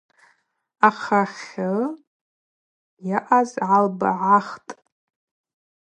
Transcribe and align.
Ахъахьы 0.87 1.71
йаъаз 3.09 3.49
гӏалбгӏахтӏ. 3.67 4.69